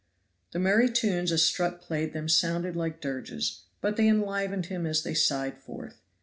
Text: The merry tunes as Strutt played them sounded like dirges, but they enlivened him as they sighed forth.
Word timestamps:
The 0.51 0.57
merry 0.57 0.89
tunes 0.89 1.31
as 1.31 1.43
Strutt 1.43 1.79
played 1.79 2.11
them 2.11 2.27
sounded 2.27 2.75
like 2.75 3.01
dirges, 3.01 3.65
but 3.81 3.97
they 3.97 4.07
enlivened 4.07 4.65
him 4.65 4.87
as 4.87 5.03
they 5.03 5.13
sighed 5.13 5.59
forth. 5.59 6.01